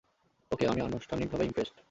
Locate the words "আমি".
0.67-0.81